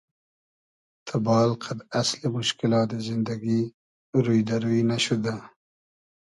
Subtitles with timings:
[1.07, 3.61] تئبال قئد اسلی موشکیلات زیندگی
[4.23, 5.35] روی دۂ روی نئشودۂ